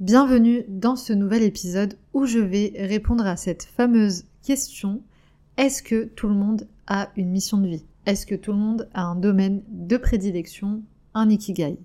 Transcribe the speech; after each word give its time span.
Bienvenue 0.00 0.62
dans 0.68 0.94
ce 0.94 1.14
nouvel 1.14 1.42
épisode 1.42 1.96
où 2.12 2.26
je 2.26 2.38
vais 2.38 2.74
répondre 2.76 3.26
à 3.26 3.38
cette 3.38 3.62
fameuse 3.62 4.24
question. 4.42 5.00
Est-ce 5.56 5.82
que 5.82 6.04
tout 6.04 6.28
le 6.28 6.34
monde 6.34 6.68
a 6.86 7.08
une 7.16 7.30
mission 7.30 7.56
de 7.56 7.66
vie? 7.66 7.86
Est-ce 8.04 8.26
que 8.26 8.34
tout 8.34 8.52
le 8.52 8.58
monde 8.58 8.90
a 8.92 9.04
un 9.04 9.16
domaine 9.16 9.62
de 9.70 9.96
prédilection, 9.96 10.82
un 11.14 11.30
ikigai? 11.30 11.78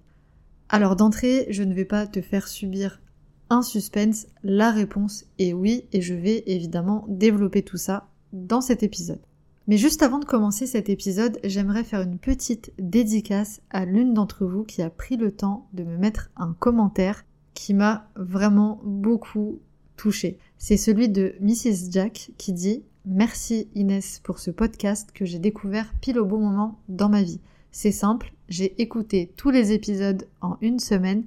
Alors 0.67 0.97
d'entrée, 0.97 1.47
je 1.51 1.63
ne 1.63 1.73
vais 1.73 1.85
pas 1.85 2.05
te 2.05 2.19
faire 2.19 2.49
subir 2.49 2.99
un 3.49 3.61
suspense, 3.61 4.27
la 4.43 4.71
réponse 4.71 5.23
est 5.39 5.53
oui 5.53 5.85
et 5.93 6.01
je 6.01 6.13
vais 6.13 6.43
évidemment 6.47 7.05
développer 7.07 7.63
tout 7.63 7.77
ça 7.77 8.09
dans 8.33 8.59
cet 8.59 8.83
épisode. 8.83 9.21
Mais 9.69 9.77
juste 9.77 10.03
avant 10.03 10.19
de 10.19 10.25
commencer 10.25 10.67
cet 10.67 10.89
épisode, 10.89 11.39
j'aimerais 11.45 11.85
faire 11.85 12.01
une 12.01 12.17
petite 12.17 12.73
dédicace 12.77 13.61
à 13.69 13.85
l'une 13.85 14.13
d'entre 14.13 14.45
vous 14.45 14.65
qui 14.65 14.81
a 14.81 14.89
pris 14.89 15.15
le 15.15 15.31
temps 15.31 15.69
de 15.71 15.85
me 15.85 15.97
mettre 15.97 16.29
un 16.35 16.53
commentaire 16.59 17.23
qui 17.53 17.73
m'a 17.73 18.07
vraiment 18.15 18.81
beaucoup 18.83 19.59
touchée. 19.97 20.37
C'est 20.57 20.77
celui 20.77 21.09
de 21.09 21.35
Mrs. 21.41 21.91
Jack 21.91 22.31
qui 22.37 22.53
dit 22.53 22.83
Merci 23.05 23.67
Inès 23.75 24.19
pour 24.23 24.39
ce 24.39 24.51
podcast 24.51 25.11
que 25.13 25.25
j'ai 25.25 25.39
découvert 25.39 25.93
pile 26.01 26.19
au 26.19 26.25
bon 26.25 26.39
moment 26.39 26.79
dans 26.87 27.09
ma 27.09 27.23
vie. 27.23 27.39
C'est 27.71 27.91
simple, 27.91 28.33
j'ai 28.49 28.79
écouté 28.81 29.31
tous 29.37 29.49
les 29.49 29.71
épisodes 29.71 30.27
en 30.41 30.57
une 30.61 30.79
semaine 30.79 31.23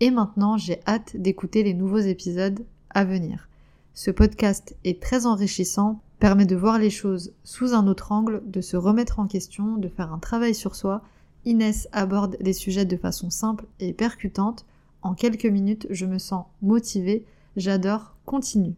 et 0.00 0.10
maintenant 0.10 0.56
j'ai 0.56 0.80
hâte 0.86 1.16
d'écouter 1.16 1.62
les 1.62 1.74
nouveaux 1.74 1.98
épisodes 1.98 2.64
à 2.90 3.04
venir. 3.04 3.48
Ce 3.94 4.10
podcast 4.10 4.76
est 4.84 5.02
très 5.02 5.24
enrichissant, 5.24 6.00
permet 6.18 6.46
de 6.46 6.54
voir 6.54 6.78
les 6.78 6.90
choses 6.90 7.32
sous 7.44 7.74
un 7.74 7.86
autre 7.86 8.12
angle, 8.12 8.42
de 8.46 8.60
se 8.60 8.76
remettre 8.76 9.20
en 9.20 9.26
question, 9.26 9.78
de 9.78 9.88
faire 9.88 10.12
un 10.12 10.18
travail 10.18 10.54
sur 10.54 10.74
soi. 10.76 11.02
Inès 11.44 11.88
aborde 11.92 12.36
les 12.40 12.52
sujets 12.52 12.84
de 12.84 12.96
façon 12.96 13.30
simple 13.30 13.64
et 13.80 13.92
percutante 13.92 14.66
en 15.06 15.14
quelques 15.14 15.46
minutes, 15.46 15.86
je 15.90 16.04
me 16.04 16.18
sens 16.18 16.46
motivée, 16.62 17.24
j'adore, 17.56 18.16
continue. 18.24 18.74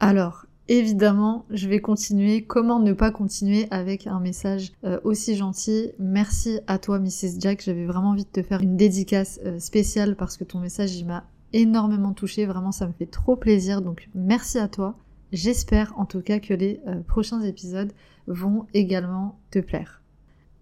Alors, 0.00 0.46
évidemment, 0.68 1.44
je 1.50 1.68
vais 1.68 1.80
continuer. 1.80 2.44
Comment 2.44 2.78
ne 2.78 2.92
pas 2.92 3.10
continuer 3.10 3.66
avec 3.70 4.06
un 4.06 4.20
message 4.20 4.72
euh, 4.84 5.00
aussi 5.02 5.36
gentil? 5.36 5.90
Merci 5.98 6.60
à 6.66 6.78
toi, 6.78 6.98
Mrs. 6.98 7.40
Jack. 7.40 7.62
J'avais 7.64 7.84
vraiment 7.84 8.10
envie 8.10 8.24
de 8.24 8.30
te 8.30 8.42
faire 8.42 8.60
une 8.60 8.76
dédicace 8.76 9.40
euh, 9.44 9.58
spéciale 9.58 10.14
parce 10.16 10.36
que 10.36 10.44
ton 10.44 10.60
message, 10.60 10.94
il 10.94 11.06
m'a 11.06 11.24
énormément 11.52 12.12
touché. 12.12 12.46
Vraiment, 12.46 12.72
ça 12.72 12.86
me 12.86 12.92
fait 12.92 13.06
trop 13.06 13.34
plaisir. 13.34 13.82
Donc, 13.82 14.08
merci 14.14 14.58
à 14.58 14.68
toi. 14.68 14.96
J'espère 15.32 15.98
en 15.98 16.06
tout 16.06 16.20
cas 16.20 16.38
que 16.38 16.54
les 16.54 16.80
euh, 16.86 17.00
prochains 17.00 17.42
épisodes 17.42 17.92
vont 18.28 18.66
également 18.72 19.38
te 19.50 19.58
plaire. 19.58 20.03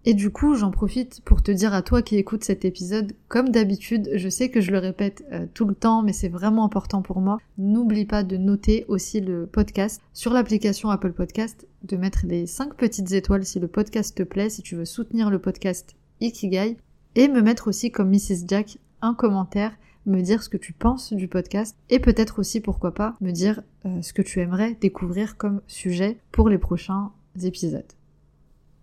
Et 0.05 0.13
du 0.13 0.31
coup, 0.31 0.55
j'en 0.55 0.69
profite 0.69 1.21
pour 1.23 1.41
te 1.41 1.51
dire 1.51 1.73
à 1.73 1.81
toi 1.81 2.01
qui 2.01 2.17
écoutes 2.17 2.43
cet 2.43 2.65
épisode, 2.65 3.13
comme 3.29 3.49
d'habitude, 3.49 4.09
je 4.15 4.27
sais 4.27 4.49
que 4.49 4.59
je 4.59 4.71
le 4.71 4.79
répète 4.79 5.23
euh, 5.31 5.45
tout 5.53 5.63
le 5.63 5.75
temps, 5.75 6.03
mais 6.03 6.11
c'est 6.11 6.27
vraiment 6.27 6.65
important 6.65 7.01
pour 7.01 7.21
moi, 7.21 7.37
n'oublie 7.57 8.03
pas 8.03 8.23
de 8.23 8.35
noter 8.35 8.83
aussi 8.89 9.21
le 9.21 9.45
podcast 9.45 10.01
sur 10.11 10.33
l'application 10.33 10.89
Apple 10.89 11.13
Podcast, 11.13 11.67
de 11.83 11.95
mettre 11.95 12.25
les 12.25 12.47
5 12.47 12.75
petites 12.75 13.13
étoiles 13.13 13.45
si 13.45 13.61
le 13.61 13.69
podcast 13.69 14.17
te 14.17 14.23
plaît, 14.23 14.49
si 14.49 14.61
tu 14.61 14.75
veux 14.75 14.83
soutenir 14.83 15.29
le 15.29 15.39
podcast 15.39 15.95
Ikigai, 16.19 16.75
et 17.15 17.29
me 17.29 17.41
mettre 17.41 17.69
aussi 17.69 17.89
comme 17.89 18.09
Mrs. 18.09 18.45
Jack 18.45 18.79
un 19.01 19.13
commentaire, 19.13 19.71
me 20.05 20.21
dire 20.21 20.43
ce 20.43 20.49
que 20.49 20.57
tu 20.57 20.73
penses 20.73 21.13
du 21.13 21.29
podcast, 21.29 21.77
et 21.89 21.99
peut-être 21.99 22.39
aussi, 22.39 22.59
pourquoi 22.59 22.93
pas, 22.93 23.15
me 23.21 23.31
dire 23.31 23.61
euh, 23.85 24.01
ce 24.01 24.11
que 24.11 24.21
tu 24.21 24.41
aimerais 24.41 24.75
découvrir 24.81 25.37
comme 25.37 25.61
sujet 25.67 26.17
pour 26.33 26.49
les 26.49 26.57
prochains 26.57 27.11
épisodes. 27.41 27.85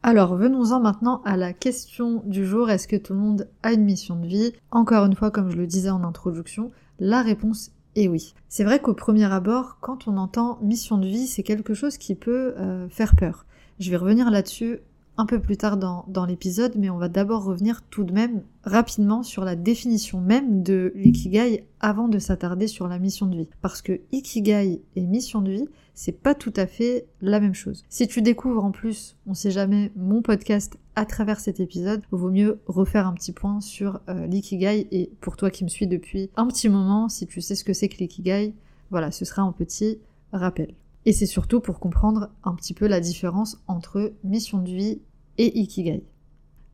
Alors 0.02 0.34
venons-en 0.34 0.80
maintenant 0.80 1.20
à 1.26 1.36
la 1.36 1.52
question 1.52 2.22
du 2.24 2.46
jour, 2.46 2.70
est-ce 2.70 2.88
que 2.88 2.96
tout 2.96 3.12
le 3.12 3.18
monde 3.18 3.48
a 3.62 3.74
une 3.74 3.84
mission 3.84 4.16
de 4.16 4.26
vie? 4.26 4.52
Encore 4.70 5.04
une 5.04 5.14
fois, 5.14 5.30
comme 5.30 5.50
je 5.50 5.58
le 5.58 5.66
disais 5.66 5.90
en 5.90 6.04
introduction, 6.04 6.70
la 6.98 7.20
réponse 7.20 7.72
est 7.96 8.08
oui. 8.08 8.34
C'est 8.48 8.64
vrai 8.64 8.80
qu'au 8.80 8.94
premier 8.94 9.30
abord, 9.30 9.76
quand 9.80 10.08
on 10.08 10.16
entend 10.16 10.58
mission 10.62 10.96
de 10.96 11.06
vie, 11.06 11.26
c'est 11.26 11.42
quelque 11.42 11.74
chose 11.74 11.98
qui 11.98 12.14
peut 12.14 12.54
euh, 12.56 12.88
faire 12.88 13.14
peur. 13.14 13.44
Je 13.78 13.90
vais 13.90 13.98
revenir 13.98 14.30
là-dessus 14.30 14.78
un 15.16 15.26
peu 15.26 15.40
plus 15.40 15.56
tard 15.56 15.76
dans, 15.76 16.04
dans 16.08 16.24
l'épisode, 16.24 16.74
mais 16.78 16.88
on 16.90 16.96
va 16.96 17.08
d'abord 17.08 17.44
revenir 17.44 17.82
tout 17.82 18.04
de 18.04 18.12
même 18.12 18.42
rapidement 18.64 19.22
sur 19.22 19.44
la 19.44 19.56
définition 19.56 20.20
même 20.20 20.62
de 20.62 20.92
l'ikigai 20.94 21.66
avant 21.80 22.08
de 22.08 22.18
s'attarder 22.18 22.66
sur 22.66 22.88
la 22.88 22.98
mission 22.98 23.26
de 23.26 23.36
vie. 23.36 23.48
Parce 23.60 23.82
que 23.82 24.00
ikigai 24.12 24.82
et 24.96 25.06
mission 25.06 25.42
de 25.42 25.52
vie, 25.52 25.68
c'est 25.94 26.12
pas 26.12 26.34
tout 26.34 26.52
à 26.56 26.66
fait 26.66 27.06
la 27.20 27.40
même 27.40 27.54
chose. 27.54 27.84
Si 27.88 28.08
tu 28.08 28.22
découvres 28.22 28.64
en 28.64 28.70
plus, 28.70 29.16
on 29.26 29.34
sait 29.34 29.50
jamais, 29.50 29.92
mon 29.96 30.22
podcast 30.22 30.78
à 30.96 31.04
travers 31.04 31.40
cet 31.40 31.60
épisode, 31.60 32.02
vaut 32.10 32.30
mieux 32.30 32.60
refaire 32.66 33.06
un 33.06 33.12
petit 33.12 33.32
point 33.32 33.60
sur 33.60 34.00
euh, 34.08 34.26
l'ikigai 34.26 34.88
et 34.90 35.10
pour 35.20 35.36
toi 35.36 35.50
qui 35.50 35.64
me 35.64 35.68
suis 35.68 35.86
depuis 35.86 36.30
un 36.36 36.46
petit 36.46 36.68
moment, 36.68 37.08
si 37.08 37.26
tu 37.26 37.40
sais 37.40 37.54
ce 37.54 37.64
que 37.64 37.72
c'est 37.72 37.88
que 37.88 37.98
l'ikigai, 37.98 38.54
voilà, 38.90 39.10
ce 39.10 39.24
sera 39.24 39.42
un 39.42 39.52
petit 39.52 39.98
rappel. 40.32 40.74
Et 41.06 41.12
c'est 41.12 41.26
surtout 41.26 41.60
pour 41.60 41.80
comprendre 41.80 42.30
un 42.44 42.54
petit 42.54 42.74
peu 42.74 42.86
la 42.86 43.00
différence 43.00 43.62
entre 43.66 44.12
mission 44.22 44.58
de 44.58 44.70
vie 44.70 45.00
et 45.38 45.58
ikigai. 45.58 46.04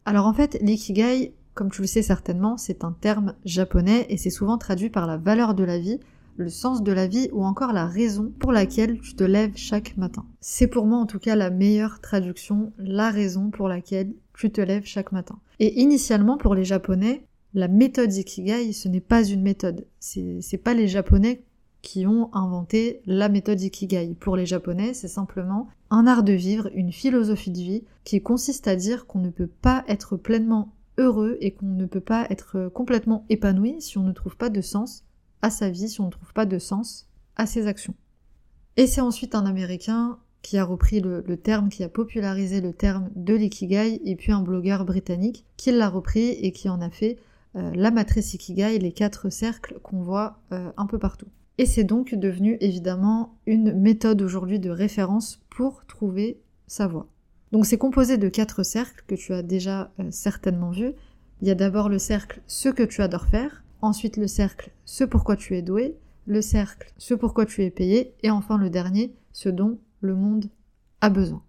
Alors 0.05 0.27
en 0.27 0.33
fait, 0.33 0.59
l'ikigai, 0.61 1.35
comme 1.55 1.71
tu 1.71 1.81
le 1.81 1.87
sais 1.87 2.03
certainement, 2.03 2.57
c'est 2.57 2.85
un 2.85 2.93
terme 2.93 3.35
japonais 3.45 4.07
et 4.09 4.17
c'est 4.17 4.31
souvent 4.31 4.59
traduit 4.59 4.91
par 4.91 5.07
la 5.07 5.17
valeur 5.17 5.55
de 5.55 5.65
la 5.65 5.79
vie, 5.79 6.01
le 6.37 6.49
sens 6.49 6.83
de 6.83 6.93
la 6.93 7.07
vie 7.07 7.29
ou 7.33 7.45
encore 7.45 7.73
la 7.73 7.87
raison 7.87 8.33
pour 8.39 8.53
laquelle 8.53 9.01
tu 9.01 9.15
te 9.15 9.25
lèves 9.25 9.57
chaque 9.57 9.97
matin. 9.97 10.27
C'est 10.41 10.67
pour 10.67 10.87
moi 10.87 10.99
en 10.99 11.07
tout 11.07 11.19
cas 11.19 11.35
la 11.35 11.51
meilleure 11.51 12.01
traduction, 12.01 12.73
la 12.79 13.11
raison 13.11 13.51
pour 13.51 13.69
laquelle 13.69 14.13
tu 14.35 14.51
te 14.51 14.61
lèves 14.61 14.85
chaque 14.85 15.13
matin. 15.13 15.39
Et 15.61 15.81
initialement 15.81 16.37
pour 16.37 16.55
les 16.55 16.65
japonais, 16.65 17.27
la 17.55 17.69
méthode 17.69 18.13
Ikigai, 18.13 18.73
ce 18.75 18.89
n'est 18.89 19.01
pas 19.01 19.25
une 19.25 19.41
méthode. 19.41 19.87
C'est 19.99 20.63
pas 20.63 20.75
les 20.75 20.89
japonais 20.89 21.43
qui 21.87 22.05
ont 22.05 22.35
inventé 22.35 23.01
la 23.07 23.29
méthode 23.29 23.61
Ikigai. 23.61 24.17
Pour 24.19 24.37
les 24.37 24.45
Japonais, 24.45 24.93
c'est 24.93 25.07
simplement 25.07 25.69
un 25.91 26.09
art 26.09 26.25
de 26.25 26.33
vivre, 26.33 26.69
une 26.75 26.91
philosophie 26.91 27.53
de 27.53 27.59
vie 27.59 27.85
qui 28.03 28.21
consiste 28.21 28.67
à 28.67 28.75
dire 28.75 29.07
qu'on 29.07 29.21
ne 29.21 29.31
peut 29.31 29.47
pas 29.47 29.85
être 29.87 30.17
pleinement 30.17 30.73
heureux 30.99 31.39
et 31.41 31.53
qu'on 31.53 31.67
ne 31.67 31.87
peut 31.87 32.01
pas 32.01 32.27
être 32.29 32.69
complètement 32.75 33.25
épanoui 33.29 33.81
si 33.81 33.99
on 33.99 34.03
ne 34.03 34.11
trouve 34.11 34.37
pas 34.37 34.49
de 34.49 34.61
sens 34.61 35.05
à 35.43 35.51
sa 35.51 35.71
vie, 35.71 35.89
si 35.89 36.01
on 36.01 36.07
ne 36.07 36.11
trouve 36.11 36.33
pas 36.33 36.45
de 36.45 36.59
sens 36.59 37.07
à 37.37 37.47
ses 37.47 37.69
actions. 37.69 37.95
Et 38.77 38.89
c'est 38.89 39.01
ensuite 39.01 39.37
un 39.37 39.47
Américain 39.47 40.19
qui 40.43 40.59
a 40.59 40.65
repris 40.65 40.99
le, 40.99 41.23
terme, 41.37 41.69
qui 41.69 41.85
a 41.85 41.89
popularisé 41.89 42.61
le 42.61 42.73
terme 42.73 43.11
de 43.15 43.35
l'ikigai, 43.35 44.01
et 44.05 44.17
puis 44.17 44.33
un 44.33 44.43
blogueur 44.43 44.85
britannique 44.85 45.45
qui 45.57 45.71
l'a 45.71 45.89
repris 45.89 46.31
et 46.31 46.51
qui 46.51 46.69
en 46.69 46.81
a 46.81 46.91
fait 46.91 47.17
euh, 47.55 47.71
la 47.77 47.93
matrice 47.93 48.35
ikigai, 48.35 48.77
les 48.81 48.93
quatre 48.93 49.31
cercles 49.31 49.79
qu'on 49.85 50.03
voit 50.03 50.41
euh, 50.51 50.73
un 50.77 50.87
peu 50.87 50.99
partout. 50.99 51.29
Et 51.59 51.67
c'est 51.67 51.85
donc 51.85 52.15
devenu 52.15 52.59
évidemment 52.61 53.39
une 53.47 53.73
méthode 53.73 54.21
aujourd'hui 54.21 54.59
de 54.59 54.71
référence 54.71 55.41
pour 55.49 55.87
trouver 55.87 56.41
sa 56.67 56.87
voie. 56.87 57.09
Donc 57.53 57.65
c'est 57.65 57.79
composé 57.79 58.19
de 58.19 58.29
quatre 58.29 58.63
cercles 58.63 59.05
que 59.07 59.15
tu 59.15 59.33
as 59.33 59.43
déjà 59.43 59.93
euh, 60.01 60.09
certainement 60.11 60.71
vus. 60.71 60.93
Il 61.41 61.49
y 61.49 61.51
a 61.51 61.55
d'abord 61.55 61.89
le 61.89 61.99
cercle 61.99 62.43
ce 62.47 62.69
que 62.69 62.83
tu 62.83 63.01
adores 63.03 63.27
faire, 63.27 63.63
ensuite 63.81 64.17
le 64.17 64.27
cercle 64.27 64.71
ce 64.85 65.05
pourquoi 65.05 65.37
tu 65.37 65.57
es 65.57 65.63
doué, 65.63 65.97
le 66.27 66.43
cercle 66.43 66.93
ce 66.99 67.15
pourquoi 67.15 67.47
tu 67.47 67.63
es 67.63 67.71
payé, 67.71 68.15
et 68.23 68.31
enfin 68.31 68.59
le 68.59 68.69
dernier 68.69 69.15
ce 69.33 69.49
dont 69.49 69.79
le 70.01 70.15
monde 70.15 70.51
a 71.01 71.09
besoin. 71.09 71.43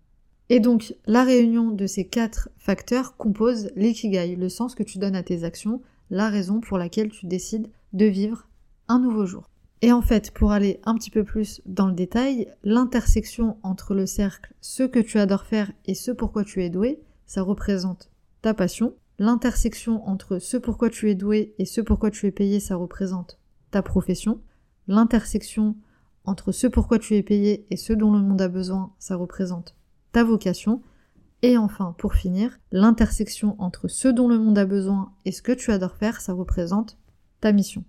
Et 0.50 0.62
donc 0.62 0.96
la 1.06 1.26
réunion 1.26 1.72
de 1.72 1.88
ces 1.88 2.08
quatre 2.08 2.50
facteurs 2.58 3.18
compose 3.18 3.72
l'ikigai, 3.76 4.36
le 4.36 4.50
sens 4.50 4.76
que 4.76 4.84
tu 4.84 5.00
donnes 5.00 5.16
à 5.16 5.24
tes 5.24 5.44
actions, 5.44 5.82
la 6.10 6.30
raison 6.30 6.62
pour 6.62 6.78
laquelle 6.78 7.10
tu 7.10 7.26
décides 7.26 7.70
de 7.92 8.06
vivre 8.06 8.48
un 8.88 9.00
nouveau 9.00 9.26
jour. 9.26 9.50
Et 9.82 9.92
en 9.92 10.02
fait, 10.02 10.32
pour 10.32 10.52
aller 10.52 10.80
un 10.86 10.96
petit 10.96 11.12
peu 11.12 11.24
plus 11.24 11.62
dans 11.66 11.88
le 11.88 11.94
détail, 11.94 12.52
l'intersection 12.64 13.58
entre 13.62 13.94
le 13.94 14.06
cercle 14.06 14.54
ce 14.60 14.84
que 14.84 15.00
tu 15.00 15.20
adores 15.20 15.46
faire 15.46 15.72
et 15.86 15.94
ce 15.94 16.12
pourquoi 16.12 16.44
tu 16.44 16.64
es 16.64 16.70
doué, 16.70 17.00
ça 17.26 17.44
représente 17.44 18.10
ta 18.42 18.54
passion. 18.54 18.96
L'intersection 19.20 20.08
entre 20.08 20.40
ce 20.40 20.58
pourquoi 20.58 20.90
tu 20.90 21.10
es 21.10 21.16
doué 21.16 21.54
et 21.60 21.66
ce 21.66 21.82
pourquoi 21.82 22.10
tu 22.10 22.26
es 22.26 22.32
payé, 22.32 22.60
ça 22.60 22.76
représente 22.76 23.40
ta 23.70 23.84
profession. 23.84 24.42
L'intersection 24.88 25.76
entre 26.24 26.52
ce 26.52 26.68
pourquoi 26.68 26.98
tu 26.98 27.16
es 27.16 27.24
payé 27.24 27.68
et 27.70 27.78
ce 27.78 27.94
dont 27.94 28.12
le 28.12 28.20
monde 28.20 28.42
a 28.42 28.48
besoin, 28.48 28.94
ça 29.00 29.16
représente 29.16 29.76
ta 30.12 30.24
vocation. 30.24 30.82
Et 31.44 31.58
enfin, 31.58 31.96
pour 32.00 32.16
finir, 32.16 32.60
l'intersection 32.72 33.56
entre 33.60 33.88
ce 33.88 34.08
dont 34.08 34.28
le 34.28 34.40
monde 34.40 34.58
a 34.58 34.66
besoin 34.66 35.14
et 35.26 35.32
ce 35.32 35.44
que 35.44 35.52
tu 35.52 35.72
adores 35.72 35.96
faire, 35.96 36.20
ça 36.20 36.34
représente 36.34 36.98
ta 37.42 37.52
mission. 37.52 37.84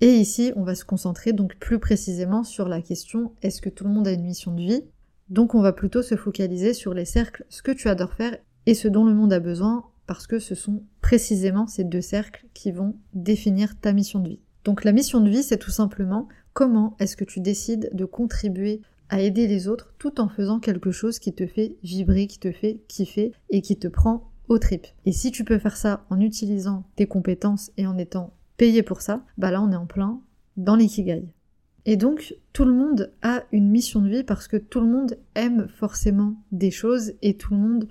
Et 0.00 0.14
ici, 0.14 0.52
on 0.54 0.62
va 0.62 0.76
se 0.76 0.84
concentrer 0.84 1.32
donc 1.32 1.56
plus 1.56 1.80
précisément 1.80 2.44
sur 2.44 2.68
la 2.68 2.80
question 2.80 3.32
est-ce 3.42 3.60
que 3.60 3.68
tout 3.68 3.84
le 3.84 3.90
monde 3.90 4.06
a 4.06 4.12
une 4.12 4.24
mission 4.24 4.52
de 4.52 4.62
vie? 4.62 4.84
Donc 5.28 5.54
on 5.54 5.60
va 5.60 5.72
plutôt 5.72 6.02
se 6.02 6.14
focaliser 6.14 6.72
sur 6.72 6.94
les 6.94 7.04
cercles, 7.04 7.44
ce 7.48 7.62
que 7.62 7.72
tu 7.72 7.88
adores 7.88 8.14
faire 8.14 8.36
et 8.66 8.74
ce 8.74 8.86
dont 8.86 9.04
le 9.04 9.14
monde 9.14 9.32
a 9.32 9.40
besoin, 9.40 9.84
parce 10.06 10.26
que 10.26 10.38
ce 10.38 10.54
sont 10.54 10.82
précisément 11.00 11.66
ces 11.66 11.84
deux 11.84 12.00
cercles 12.00 12.46
qui 12.54 12.70
vont 12.70 12.94
définir 13.12 13.78
ta 13.78 13.92
mission 13.92 14.20
de 14.20 14.28
vie. 14.28 14.40
Donc 14.64 14.84
la 14.84 14.92
mission 14.92 15.20
de 15.20 15.30
vie, 15.30 15.42
c'est 15.42 15.58
tout 15.58 15.70
simplement 15.70 16.28
comment 16.52 16.96
est-ce 17.00 17.16
que 17.16 17.24
tu 17.24 17.40
décides 17.40 17.90
de 17.92 18.04
contribuer 18.04 18.80
à 19.08 19.20
aider 19.20 19.46
les 19.48 19.68
autres 19.68 19.94
tout 19.98 20.20
en 20.20 20.28
faisant 20.28 20.60
quelque 20.60 20.92
chose 20.92 21.18
qui 21.18 21.32
te 21.32 21.46
fait 21.46 21.76
vibrer, 21.82 22.26
qui 22.26 22.38
te 22.38 22.52
fait 22.52 22.80
kiffer 22.88 23.32
et 23.50 23.62
qui 23.62 23.76
te 23.76 23.88
prend 23.88 24.30
au 24.48 24.58
trip. 24.58 24.86
Et 25.06 25.12
si 25.12 25.30
tu 25.30 25.44
peux 25.44 25.58
faire 25.58 25.76
ça 25.76 26.06
en 26.08 26.20
utilisant 26.20 26.84
tes 26.96 27.06
compétences 27.06 27.70
et 27.76 27.86
en 27.86 27.98
étant 27.98 28.32
payé 28.58 28.82
pour 28.82 29.00
ça, 29.00 29.24
bah 29.38 29.50
là 29.50 29.62
on 29.62 29.72
est 29.72 29.76
en 29.76 29.86
plein 29.86 30.20
dans 30.58 30.76
l'ikigai. 30.76 31.24
Et 31.86 31.96
donc 31.96 32.34
tout 32.52 32.66
le 32.66 32.74
monde 32.74 33.10
a 33.22 33.44
une 33.52 33.70
mission 33.70 34.02
de 34.02 34.10
vie 34.10 34.24
parce 34.24 34.46
que 34.46 34.58
tout 34.58 34.80
le 34.80 34.88
monde 34.88 35.16
aime 35.34 35.68
forcément 35.68 36.34
des 36.52 36.70
choses 36.70 37.12
et 37.22 37.38
tout 37.38 37.54
le 37.54 37.60
monde 37.60 37.88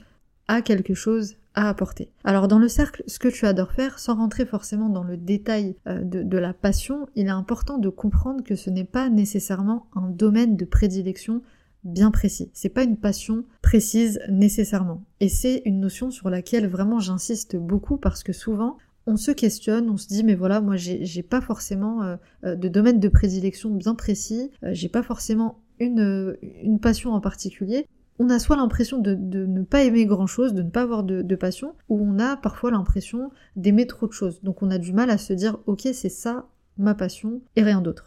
a 0.47 0.61
quelque 0.61 0.93
chose 0.93 1.37
à 1.55 1.69
apporter. 1.69 2.11
Alors 2.23 2.47
dans 2.47 2.59
le 2.59 2.67
cercle, 2.67 3.03
ce 3.07 3.17
que 3.17 3.27
tu 3.27 3.47
adores 3.47 3.71
faire, 3.71 3.97
sans 3.97 4.15
rentrer 4.15 4.45
forcément 4.45 4.89
dans 4.89 5.03
le 5.03 5.17
détail 5.17 5.75
euh, 5.87 6.03
de, 6.03 6.21
de 6.21 6.37
la 6.37 6.53
passion, 6.53 7.07
il 7.15 7.25
est 7.25 7.31
important 7.31 7.79
de 7.79 7.89
comprendre 7.89 8.43
que 8.43 8.55
ce 8.55 8.69
n'est 8.69 8.83
pas 8.83 9.09
nécessairement 9.09 9.87
un 9.95 10.09
domaine 10.09 10.55
de 10.55 10.65
prédilection 10.65 11.41
bien 11.83 12.11
précis. 12.11 12.51
C'est 12.53 12.69
pas 12.69 12.83
une 12.83 12.97
passion 12.97 13.45
précise 13.61 14.19
nécessairement. 14.29 15.03
Et 15.19 15.29
c'est 15.29 15.63
une 15.65 15.79
notion 15.79 16.11
sur 16.11 16.29
laquelle 16.29 16.67
vraiment 16.67 16.99
j'insiste 16.99 17.55
beaucoup 17.55 17.97
parce 17.97 18.23
que 18.23 18.33
souvent 18.33 18.77
on 19.07 19.17
se 19.17 19.31
questionne, 19.31 19.89
on 19.89 19.97
se 19.97 20.07
dit 20.07 20.23
mais 20.23 20.35
voilà 20.35 20.61
moi 20.61 20.75
j'ai 20.75 21.23
pas 21.23 21.41
forcément 21.41 22.03
euh, 22.03 22.15
euh, 22.45 22.55
de 22.55 22.67
domaine 22.67 22.99
de 22.99 23.07
prédilection 23.07 23.71
bien 23.71 23.95
précis, 23.95 24.51
j'ai 24.63 24.89
pas 24.89 25.03
forcément 25.03 25.63
une, 25.79 26.37
une 26.63 26.79
passion 26.79 27.13
en 27.13 27.21
particulier 27.21 27.87
on 28.19 28.29
a 28.29 28.39
soit 28.39 28.55
l'impression 28.55 28.97
de, 28.97 29.15
ne 29.15 29.63
pas 29.63 29.83
aimer 29.83 30.05
grand-chose, 30.05 30.53
de 30.53 30.63
ne 30.63 30.69
pas 30.69 30.81
avoir 30.81 31.03
de, 31.03 31.35
passion, 31.35 31.75
ou 31.89 31.99
on 32.01 32.19
a 32.19 32.35
parfois 32.35 32.71
l'impression 32.71 33.31
d'aimer 33.55 33.85
trop 33.85 34.07
de 34.07 34.13
choses. 34.13 34.41
Donc 34.41 34.63
on 34.63 34.71
a 34.71 34.77
du 34.77 34.93
mal 34.93 35.09
à 35.09 35.17
se 35.17 35.33
dire, 35.33 35.57
ok, 35.65 35.87
c'est 35.93 36.09
ça 36.09 36.47
ma 36.77 36.95
passion 36.95 37.41
et 37.55 37.63
rien 37.63 37.81
d'autre. 37.81 38.06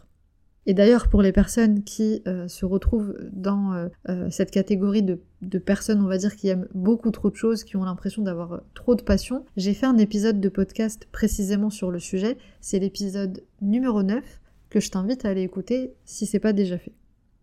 Et 0.67 0.73
d'ailleurs, 0.73 1.07
pour 1.07 1.21
les 1.21 1.31
personnes 1.31 1.83
qui 1.83 2.21
euh, 2.27 2.47
se 2.47 2.65
retrouvent 2.65 3.15
dans 3.31 3.73
euh, 3.73 3.87
euh, 4.09 4.29
cette 4.29 4.51
catégorie 4.51 5.01
de, 5.01 5.19
personnes, 5.57 6.01
on 6.01 6.07
va 6.07 6.17
dire, 6.17 6.35
qui 6.35 6.49
aiment 6.49 6.67
beaucoup 6.75 7.09
trop 7.09 7.31
de 7.31 7.35
choses, 7.35 7.63
qui 7.63 7.77
ont 7.77 7.83
l'impression 7.83 8.21
d'avoir 8.21 8.61
trop 8.75 8.93
de 8.93 9.01
passion, 9.01 9.43
j'ai 9.57 9.73
fait 9.73 9.87
un 9.87 9.97
épisode 9.97 10.39
de 10.39 10.49
podcast 10.49 11.07
précisément 11.11 11.71
sur 11.71 11.89
le 11.89 11.97
sujet. 11.97 12.37
C'est 12.61 12.77
l'épisode 12.77 13.43
numéro 13.61 14.03
9 14.03 14.23
que 14.69 14.79
je 14.79 14.91
t'invite 14.91 15.25
à 15.25 15.29
aller 15.29 15.41
écouter 15.41 15.93
si 16.05 16.25
c'est 16.25 16.39
pas 16.39 16.53
déjà 16.53 16.77
fait. 16.77 16.93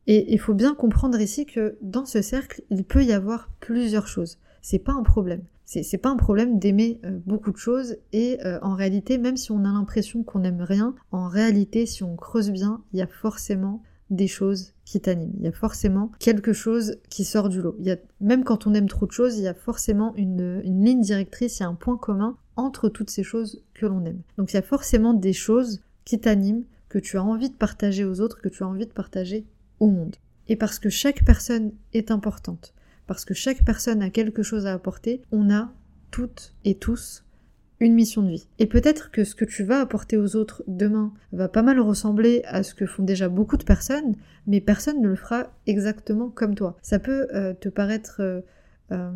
Et 0.06 0.32
il 0.32 0.38
faut 0.38 0.54
bien 0.54 0.74
comprendre 0.74 1.20
ici 1.20 1.44
que 1.44 1.76
dans 1.82 2.06
ce 2.06 2.22
cercle, 2.22 2.62
il 2.70 2.84
peut 2.84 3.04
y 3.04 3.12
avoir 3.12 3.50
plusieurs 3.60 4.06
choses. 4.06 4.38
C'est 4.62 4.78
pas 4.78 4.92
un 4.92 5.02
problème. 5.02 5.42
C'est 5.70 5.98
pas 5.98 6.08
un 6.08 6.16
problème 6.16 6.58
d'aimer 6.58 6.98
euh, 7.04 7.18
beaucoup 7.26 7.52
de 7.52 7.58
choses 7.58 7.98
et 8.14 8.38
euh, 8.46 8.58
en 8.62 8.74
réalité, 8.74 9.18
même 9.18 9.36
si 9.36 9.52
on 9.52 9.66
a 9.66 9.72
l'impression 9.72 10.22
qu'on 10.22 10.38
n'aime 10.38 10.62
rien, 10.62 10.94
en 11.12 11.28
réalité, 11.28 11.84
si 11.84 12.02
on 12.02 12.16
creuse 12.16 12.50
bien, 12.50 12.82
il 12.94 12.98
y 12.98 13.02
a 13.02 13.06
forcément 13.06 13.82
des 14.08 14.28
choses 14.28 14.72
qui 14.86 14.98
t'animent. 14.98 15.34
Il 15.36 15.44
y 15.44 15.48
a 15.48 15.52
forcément 15.52 16.10
quelque 16.20 16.54
chose 16.54 16.96
qui 17.10 17.22
sort 17.22 17.50
du 17.50 17.60
lot. 17.60 17.76
Y 17.80 17.90
a, 17.90 17.96
même 18.22 18.44
quand 18.44 18.66
on 18.66 18.72
aime 18.72 18.88
trop 18.88 19.04
de 19.04 19.12
choses, 19.12 19.36
il 19.36 19.42
y 19.42 19.46
a 19.46 19.52
forcément 19.52 20.14
une 20.16 20.62
ligne 20.62 21.02
directrice, 21.02 21.58
il 21.58 21.64
y 21.64 21.66
a 21.66 21.68
un 21.68 21.74
point 21.74 21.98
commun 21.98 22.38
entre 22.56 22.88
toutes 22.88 23.10
ces 23.10 23.22
choses 23.22 23.62
que 23.74 23.84
l'on 23.84 24.06
aime. 24.06 24.22
Donc 24.38 24.52
il 24.52 24.56
y 24.56 24.58
a 24.58 24.62
forcément 24.62 25.12
des 25.12 25.34
choses 25.34 25.82
qui 26.06 26.18
t'animent, 26.18 26.64
que 26.88 26.98
tu 26.98 27.18
as 27.18 27.22
envie 27.22 27.50
de 27.50 27.54
partager 27.54 28.06
aux 28.06 28.22
autres, 28.22 28.40
que 28.40 28.48
tu 28.48 28.62
as 28.62 28.66
envie 28.66 28.86
de 28.86 28.92
partager 28.92 29.44
au 29.80 29.88
monde. 29.88 30.16
Et 30.48 30.56
parce 30.56 30.78
que 30.78 30.88
chaque 30.88 31.26
personne 31.26 31.72
est 31.92 32.10
importante, 32.10 32.72
parce 33.08 33.24
que 33.24 33.34
chaque 33.34 33.64
personne 33.64 34.02
a 34.02 34.10
quelque 34.10 34.44
chose 34.44 34.66
à 34.66 34.74
apporter, 34.74 35.22
on 35.32 35.50
a 35.50 35.72
toutes 36.12 36.54
et 36.64 36.76
tous 36.76 37.24
une 37.80 37.94
mission 37.94 38.22
de 38.22 38.30
vie. 38.30 38.48
Et 38.58 38.66
peut-être 38.66 39.10
que 39.10 39.24
ce 39.24 39.34
que 39.34 39.44
tu 39.44 39.62
vas 39.62 39.80
apporter 39.80 40.16
aux 40.16 40.36
autres 40.36 40.62
demain 40.66 41.12
va 41.32 41.48
pas 41.48 41.62
mal 41.62 41.80
ressembler 41.80 42.42
à 42.44 42.62
ce 42.62 42.74
que 42.74 42.86
font 42.86 43.04
déjà 43.04 43.28
beaucoup 43.28 43.56
de 43.56 43.64
personnes, 43.64 44.14
mais 44.46 44.60
personne 44.60 45.00
ne 45.00 45.08
le 45.08 45.16
fera 45.16 45.52
exactement 45.66 46.28
comme 46.28 46.54
toi. 46.54 46.76
Ça 46.82 46.98
peut 46.98 47.28
euh, 47.34 47.54
te 47.54 47.68
paraître 47.68 48.16
euh, 48.20 48.40
euh, 48.90 49.10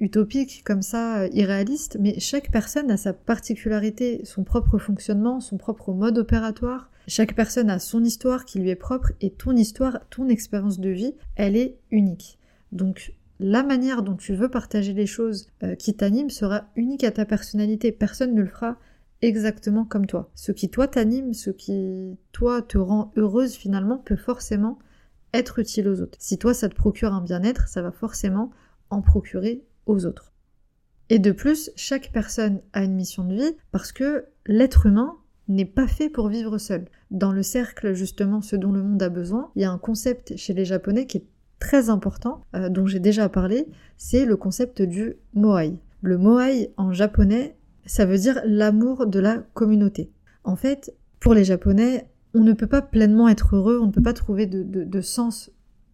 utopique, 0.00 0.62
comme 0.64 0.82
ça, 0.82 1.26
irréaliste, 1.28 1.96
mais 2.00 2.18
chaque 2.20 2.50
personne 2.50 2.90
a 2.90 2.96
sa 2.96 3.12
particularité, 3.12 4.20
son 4.24 4.44
propre 4.44 4.78
fonctionnement, 4.78 5.40
son 5.40 5.56
propre 5.56 5.92
mode 5.92 6.18
opératoire, 6.18 6.90
chaque 7.08 7.34
personne 7.34 7.70
a 7.70 7.78
son 7.78 8.04
histoire 8.04 8.44
qui 8.44 8.60
lui 8.60 8.70
est 8.70 8.76
propre 8.76 9.12
et 9.20 9.30
ton 9.30 9.56
histoire, 9.56 10.00
ton 10.10 10.28
expérience 10.28 10.78
de 10.78 10.90
vie, 10.90 11.14
elle 11.34 11.56
est 11.56 11.76
unique. 11.90 12.38
Donc 12.72 13.14
la 13.42 13.62
manière 13.62 14.02
dont 14.02 14.16
tu 14.16 14.34
veux 14.34 14.48
partager 14.48 14.92
les 14.92 15.06
choses 15.06 15.50
euh, 15.62 15.74
qui 15.74 15.94
t'animent 15.94 16.30
sera 16.30 16.70
unique 16.76 17.04
à 17.04 17.10
ta 17.10 17.24
personnalité. 17.24 17.92
Personne 17.92 18.34
ne 18.34 18.42
le 18.42 18.48
fera 18.48 18.78
exactement 19.20 19.84
comme 19.84 20.06
toi. 20.06 20.30
Ce 20.34 20.52
qui 20.52 20.70
toi 20.70 20.88
t'anime, 20.88 21.34
ce 21.34 21.50
qui 21.50 22.16
toi 22.32 22.62
te 22.62 22.78
rend 22.78 23.12
heureuse 23.16 23.54
finalement 23.54 23.98
peut 23.98 24.16
forcément 24.16 24.78
être 25.34 25.58
utile 25.58 25.88
aux 25.88 26.00
autres. 26.00 26.18
Si 26.20 26.38
toi 26.38 26.54
ça 26.54 26.68
te 26.68 26.74
procure 26.74 27.12
un 27.12 27.20
bien-être, 27.20 27.68
ça 27.68 27.82
va 27.82 27.92
forcément 27.92 28.50
en 28.90 29.02
procurer 29.02 29.64
aux 29.86 30.06
autres. 30.06 30.32
Et 31.10 31.18
de 31.18 31.32
plus, 31.32 31.70
chaque 31.76 32.10
personne 32.12 32.60
a 32.72 32.84
une 32.84 32.94
mission 32.94 33.24
de 33.24 33.34
vie 33.34 33.56
parce 33.70 33.92
que 33.92 34.26
l'être 34.46 34.86
humain, 34.86 35.16
n'est 35.48 35.64
pas 35.64 35.86
fait 35.86 36.08
pour 36.08 36.28
vivre 36.28 36.58
seul. 36.58 36.86
Dans 37.10 37.32
le 37.32 37.42
cercle, 37.42 37.92
justement, 37.94 38.40
ce 38.40 38.56
dont 38.56 38.72
le 38.72 38.82
monde 38.82 39.02
a 39.02 39.08
besoin, 39.08 39.50
il 39.54 39.62
y 39.62 39.64
a 39.64 39.70
un 39.70 39.78
concept 39.78 40.36
chez 40.36 40.54
les 40.54 40.64
Japonais 40.64 41.06
qui 41.06 41.18
est 41.18 41.26
très 41.62 41.90
important, 41.90 42.44
euh, 42.56 42.68
dont 42.68 42.86
j'ai 42.86 42.98
déjà 42.98 43.28
parlé, 43.28 43.68
c'est 43.96 44.24
le 44.24 44.36
concept 44.36 44.82
du 44.82 45.14
moai. 45.32 45.74
Le 46.00 46.18
moai 46.18 46.72
en 46.76 46.92
japonais, 46.92 47.54
ça 47.86 48.04
veut 48.04 48.18
dire 48.18 48.40
l'amour 48.44 49.06
de 49.06 49.20
la 49.20 49.38
communauté. 49.54 50.10
En 50.42 50.56
fait, 50.56 50.92
pour 51.20 51.34
les 51.34 51.44
Japonais, 51.44 52.08
on 52.34 52.40
ne 52.40 52.52
peut 52.52 52.66
pas 52.66 52.82
pleinement 52.82 53.28
être 53.28 53.54
heureux, 53.54 53.78
on 53.80 53.86
ne 53.86 53.92
peut 53.92 54.02
pas 54.02 54.12
trouver 54.12 54.46
de, 54.46 55.00
sens 55.00 55.52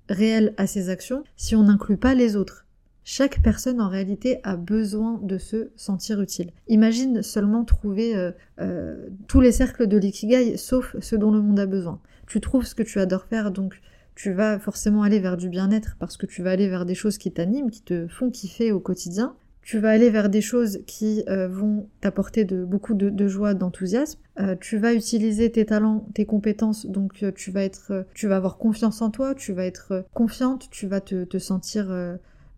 réel 0.09 0.55
à 0.57 0.67
ses 0.67 0.89
actions 0.89 1.23
si 1.37 1.55
on 1.55 1.65
n'inclut 1.65 1.99
pas 1.99 2.15
les 2.15 2.35
autres. 2.35 2.65
Chaque 3.05 3.43
personne 3.43 3.81
en 3.81 3.91
réalité 3.91 4.41
a 4.45 4.57
besoin 4.57 5.21
de 5.23 5.37
se 5.37 5.71
sentir 5.77 6.23
utile. 6.23 6.51
Imagine 6.69 7.23
seulement 7.23 7.65
trouver 7.65 8.17
euh, 8.17 8.31
euh, 8.59 9.09
tous 9.27 9.43
les 9.43 9.53
cercles 9.53 9.87
de 9.87 9.99
l'ikigai 9.99 10.57
sauf 10.57 10.97
ceux 11.01 11.19
dont 11.19 11.31
le 11.31 11.43
monde 11.43 11.61
a 11.61 11.67
besoin. 11.67 12.01
Tu 12.27 12.41
trouves 12.41 12.65
ce 12.65 12.75
que 12.75 12.83
tu 12.83 13.01
adores 13.01 13.27
faire 13.27 13.51
donc 13.51 13.81
tu 14.19 14.33
vas 14.33 14.59
forcément 14.59 15.05
aller 15.05 15.21
vers 15.21 15.37
du 15.37 15.49
bien-être 15.49 15.95
parce 16.01 16.17
que 16.17 16.27
tu 16.27 16.43
vas 16.43 16.51
aller 16.51 16.69
vers 16.69 16.85
des 16.85 16.97
choses 16.97 17.19
qui 17.19 17.31
t'animent, 17.31 17.71
qui 17.71 17.83
te 17.83 18.09
font 18.09 18.31
kiffer 18.31 18.73
au 18.73 18.81
quotidien. 18.81 19.37
Tu 19.63 19.79
vas 19.79 19.91
aller 19.91 20.11
vers 20.11 20.29
des 20.29 20.41
choses 20.41 20.81
qui 20.89 21.23
euh, 21.29 21.47
vont 21.47 21.87
t'apporter 22.01 22.45
beaucoup 22.45 22.95
de, 22.95 23.29
joie, 23.29 23.55
d'enthousiasme. 23.55 24.19
tu 24.61 24.77
vas 24.79 24.93
utiliser 24.93 25.53
tes 25.53 25.65
talents, 25.65 26.09
tes 26.15 26.27
compétences, 26.27 26.87
donc 26.87 27.25
tu 27.37 27.53
vas 27.53 27.63
être, 27.63 28.07
tu 28.13 28.27
vas 28.27 28.37
avoir 28.37 28.59
confiance 28.59 29.03
en 29.03 29.11
toi, 29.11 29.37
tu 29.37 29.53
vas 29.53 29.67
être 29.67 30.05
confiante, 30.15 30.69
tu 30.73 30.89
vas 30.89 31.01
te, 31.01 31.39
sentir 31.39 31.93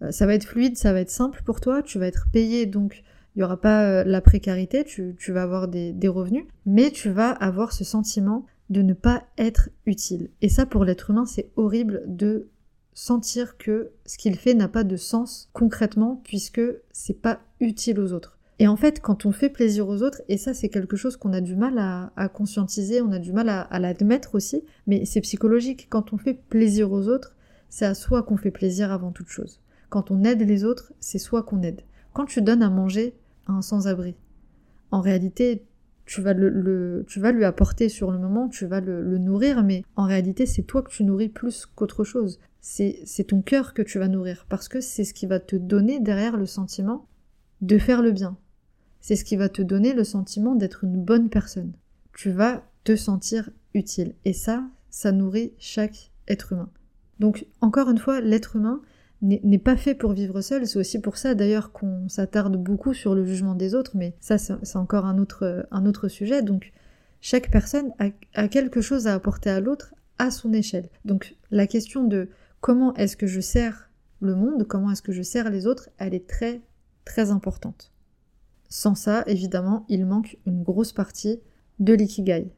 euh, 0.02 0.10
ça 0.10 0.24
va 0.24 0.32
être 0.32 0.44
fluide, 0.44 0.78
ça 0.78 0.94
va 0.94 1.00
être 1.00 1.10
simple 1.10 1.42
pour 1.44 1.60
toi, 1.60 1.82
tu 1.82 1.98
vas 1.98 2.06
être 2.06 2.26
payé 2.32 2.64
donc 2.64 3.02
il 3.36 3.40
n'y 3.40 3.44
aura 3.44 3.60
pas 3.60 3.84
euh, 3.84 4.04
la 4.04 4.20
précarité, 4.20 4.84
tu, 4.84 5.14
vas 5.28 5.42
avoir 5.42 5.68
des, 5.68 5.94
revenus, 6.08 6.46
mais 6.66 6.90
tu 6.90 7.10
vas 7.10 7.30
avoir 7.30 7.72
ce 7.72 7.84
sentiment 7.84 8.46
de 8.70 8.82
ne 8.82 8.94
pas 8.94 9.24
être 9.36 9.68
utile. 9.84 10.30
Et 10.40 10.48
ça, 10.48 10.64
pour 10.64 10.84
l'être 10.84 11.10
humain, 11.10 11.26
c'est 11.26 11.50
horrible 11.56 12.02
de 12.06 12.48
sentir 12.94 13.56
que 13.56 13.90
ce 14.06 14.18
qu'il 14.18 14.36
fait 14.36 14.54
n'a 14.54 14.68
pas 14.68 14.84
de 14.84 14.96
sens 14.96 15.48
concrètement 15.52 16.20
puisque 16.24 16.62
c'est 16.92 17.20
pas 17.20 17.40
utile 17.60 18.00
aux 18.00 18.12
autres. 18.12 18.38
Et 18.58 18.68
en 18.68 18.76
fait, 18.76 19.00
quand 19.00 19.24
on 19.24 19.32
fait 19.32 19.48
plaisir 19.48 19.88
aux 19.88 20.02
autres, 20.02 20.20
et 20.28 20.36
ça 20.36 20.52
c'est 20.52 20.68
quelque 20.68 20.96
chose 20.96 21.16
qu'on 21.16 21.32
a 21.32 21.40
du 21.40 21.56
mal 21.56 21.78
à, 21.78 22.28
conscientiser, 22.28 23.00
on 23.00 23.10
a 23.10 23.18
du 23.18 23.32
mal 23.32 23.48
à, 23.48 23.78
l'admettre 23.78 24.34
aussi, 24.34 24.62
mais 24.86 25.06
c'est 25.06 25.22
psychologique, 25.22 25.86
quand 25.88 26.12
on 26.12 26.18
fait 26.18 26.34
plaisir 26.34 26.92
aux 26.92 27.08
autres, 27.08 27.34
c'est 27.70 27.86
à 27.86 27.94
soi 27.94 28.22
qu'on 28.22 28.36
fait 28.36 28.50
plaisir 28.50 28.92
avant 28.92 29.12
toute 29.12 29.28
chose. 29.28 29.60
Quand 29.88 30.10
on 30.10 30.24
aide 30.24 30.42
les 30.42 30.64
autres, 30.64 30.92
c'est 31.00 31.18
soi 31.18 31.42
qu'on 31.42 31.62
aide. 31.62 31.80
Quand 32.12 32.26
tu 32.26 32.42
donnes 32.42 32.62
à 32.62 32.68
manger 32.68 33.14
à 33.46 33.52
un 33.52 33.62
sans-abri, 33.62 34.14
en 34.90 35.00
réalité, 35.00 35.64
tu 36.10 36.22
vas, 36.22 36.32
le, 36.32 37.04
tu 37.06 37.20
vas 37.20 37.30
lui 37.30 37.44
apporter 37.44 37.88
sur 37.88 38.10
le 38.10 38.18
moment, 38.18 38.48
tu 38.48 38.66
vas 38.66 38.80
le, 38.80 39.16
nourrir, 39.16 39.62
mais 39.62 39.84
en 39.94 40.06
réalité, 40.06 40.44
c'est 40.44 40.64
toi 40.64 40.82
que 40.82 40.90
tu 40.90 41.04
nourris 41.04 41.28
plus 41.28 41.66
qu'autre 41.66 42.02
chose. 42.02 42.40
C'est 42.60 43.28
ton 43.28 43.42
cœur 43.42 43.74
que 43.74 43.82
tu 43.82 44.00
vas 44.00 44.08
nourrir, 44.08 44.44
parce 44.48 44.66
que 44.66 44.80
c'est 44.80 45.04
ce 45.04 45.14
qui 45.14 45.26
va 45.26 45.38
te 45.38 45.54
donner 45.54 46.00
derrière 46.00 46.36
le 46.36 46.46
sentiment 46.46 47.06
de 47.60 47.78
faire 47.78 48.02
le 48.02 48.10
bien. 48.10 48.36
C'est 49.00 49.14
ce 49.14 49.24
qui 49.24 49.36
va 49.36 49.48
te 49.48 49.62
donner 49.62 49.92
le 49.92 50.02
sentiment 50.02 50.56
d'être 50.56 50.82
une 50.82 51.00
bonne 51.00 51.28
personne. 51.28 51.74
Tu 52.12 52.32
vas 52.32 52.64
te 52.82 52.96
sentir 52.96 53.50
utile. 53.74 54.16
Et 54.24 54.32
ça, 54.32 54.64
ça 54.90 55.12
nourrit 55.12 55.52
chaque 55.60 56.10
être 56.26 56.54
humain. 56.54 56.70
Donc, 57.20 57.46
encore 57.60 57.88
une 57.88 57.98
fois, 57.98 58.20
l'être 58.20 58.56
humain, 58.56 58.82
n'est 59.22 59.58
pas 59.58 59.76
fait 59.76 59.94
pour 59.94 60.12
vivre 60.12 60.40
seul. 60.40 60.66
C'est 60.66 60.78
aussi 60.78 61.00
pour 61.00 61.16
ça 61.16 61.34
d'ailleurs 61.34 61.72
qu'on 61.72 62.08
s'attarde 62.08 62.56
beaucoup 62.56 62.94
sur 62.94 63.14
le 63.14 63.24
jugement 63.24 63.54
des 63.54 63.74
autres, 63.74 63.92
mais 63.94 64.14
ça 64.20 64.38
c'est 64.38 64.76
encore 64.76 65.06
un 65.06 65.18
autre, 65.18 65.66
un 65.70 65.86
autre 65.86 66.08
sujet. 66.08 66.42
Donc 66.42 66.72
chaque 67.20 67.50
personne 67.50 67.92
a, 67.98 68.48
quelque 68.48 68.80
chose 68.80 69.06
à 69.06 69.14
apporter 69.14 69.50
à 69.50 69.60
l'autre 69.60 69.94
à 70.18 70.30
son 70.30 70.52
échelle. 70.52 70.88
Donc 71.04 71.36
la 71.50 71.66
question 71.66 72.04
de 72.04 72.28
comment 72.60 72.94
est-ce 72.94 73.16
que 73.16 73.26
je 73.26 73.40
sers 73.40 73.90
le 74.20 74.34
monde, 74.34 74.66
comment 74.66 74.90
est-ce 74.90 75.02
que 75.02 75.12
je 75.12 75.22
sers 75.22 75.50
les 75.50 75.66
autres, 75.66 75.88
elle 75.98 76.14
est 76.14 76.26
très 76.26 76.60
très 77.04 77.30
importante. 77.30 77.92
Sans 78.68 78.94
ça, 78.94 79.24
évidemment, 79.26 79.84
il 79.88 80.06
manque 80.06 80.38
une 80.46 80.62
grosse 80.62 80.92
partie 80.92 81.40
de 81.78 81.92
l'ikigai. 81.92 82.52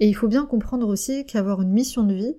Et 0.00 0.08
il 0.08 0.14
faut 0.14 0.28
bien 0.28 0.46
comprendre 0.46 0.88
aussi 0.88 1.26
qu'avoir 1.26 1.62
une 1.62 1.72
mission 1.72 2.04
de 2.04 2.14
vie, 2.14 2.36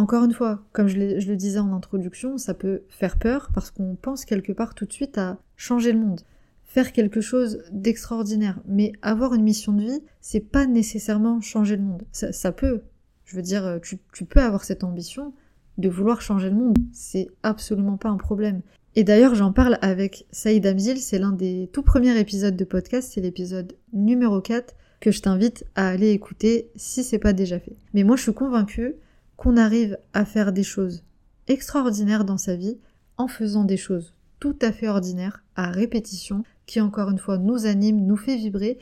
encore 0.00 0.24
une 0.24 0.32
fois, 0.32 0.62
comme 0.72 0.88
je, 0.88 0.96
le 0.96 1.36
disais 1.36 1.58
en 1.58 1.74
introduction, 1.74 2.38
ça 2.38 2.54
peut 2.54 2.84
faire 2.88 3.18
peur 3.18 3.50
parce 3.52 3.70
qu'on 3.70 3.96
pense 3.96 4.24
quelque 4.24 4.52
part 4.52 4.74
tout 4.74 4.86
de 4.86 4.92
suite 4.92 5.18
à 5.18 5.38
changer 5.56 5.92
le 5.92 5.98
monde, 5.98 6.22
faire 6.64 6.92
quelque 6.92 7.20
chose 7.20 7.62
d'extraordinaire. 7.70 8.58
Mais 8.66 8.92
avoir 9.02 9.34
une 9.34 9.42
mission 9.42 9.74
de 9.74 9.82
vie, 9.82 10.02
c'est 10.22 10.40
pas 10.40 10.64
nécessairement 10.64 11.42
changer 11.42 11.76
le 11.76 11.82
monde. 11.82 12.02
Ça, 12.12 12.50
peut, 12.50 12.80
je 13.26 13.36
veux 13.36 13.42
dire, 13.42 13.78
tu, 13.82 14.24
peux 14.24 14.40
avoir 14.40 14.64
cette 14.64 14.84
ambition 14.84 15.34
de 15.76 15.90
vouloir 15.90 16.22
changer 16.22 16.48
le 16.48 16.56
monde. 16.56 16.78
C'est 16.92 17.28
absolument 17.42 17.98
pas 17.98 18.08
un 18.08 18.16
problème. 18.16 18.62
Et 18.96 19.04
d'ailleurs, 19.04 19.34
j'en 19.34 19.52
parle 19.52 19.78
avec 19.82 20.26
Saïd 20.30 20.66
Amzil, 20.66 20.98
c'est 20.98 21.18
l'un 21.18 21.32
des 21.32 21.68
tout 21.74 21.82
premiers 21.82 22.18
épisodes 22.18 22.56
de 22.56 22.64
podcast, 22.64 23.12
c'est 23.12 23.20
l'épisode 23.20 23.76
numéro 23.92 24.40
4 24.40 24.74
que 24.98 25.10
je 25.10 25.20
t'invite 25.20 25.64
à 25.74 25.88
aller 25.88 26.10
écouter 26.10 26.70
si 26.74 27.04
c'est 27.04 27.18
pas 27.18 27.34
déjà 27.34 27.60
fait. 27.60 27.76
Mais 27.92 28.02
moi, 28.02 28.16
je 28.16 28.22
suis 28.22 28.34
convaincue 28.34 28.94
qu'on 29.40 29.56
arrive 29.56 29.96
à 30.12 30.26
faire 30.26 30.52
des 30.52 30.62
choses 30.62 31.02
extraordinaires 31.48 32.26
dans 32.26 32.36
sa 32.36 32.56
vie 32.56 32.76
en 33.16 33.26
faisant 33.26 33.64
des 33.64 33.78
choses 33.78 34.12
tout 34.38 34.56
à 34.60 34.70
fait 34.70 34.86
ordinaires, 34.86 35.42
à 35.56 35.70
répétition, 35.70 36.44
qui 36.66 36.78
encore 36.78 37.08
une 37.08 37.18
fois 37.18 37.38
nous 37.38 37.64
anime, 37.64 38.04
nous 38.04 38.18
fait 38.18 38.36
vibrer 38.36 38.76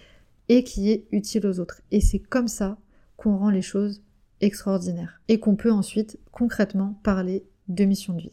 et 0.49 0.65
qui 0.65 0.91
est 0.91 1.07
utile 1.13 1.47
aux 1.47 1.61
autres. 1.61 1.81
Et 1.93 2.01
c'est 2.01 2.19
comme 2.19 2.49
ça 2.49 2.77
qu'on 3.17 3.37
rend 3.37 3.51
les 3.51 3.63
choses 3.63 4.03
extraordinaires 4.41 5.21
et 5.29 5.39
qu'on 5.39 5.55
peut 5.55 5.71
ensuite 5.71 6.19
concrètement 6.33 6.99
parler 7.05 7.45
de 7.69 7.85
mission 7.85 8.15
de 8.15 8.23
vie. 8.23 8.33